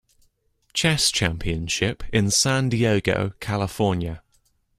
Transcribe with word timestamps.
Chess 0.73 1.11
Championship 1.11 2.01
in 2.11 2.31
San 2.31 2.69
Diego, 2.69 3.33
California. 3.39 4.23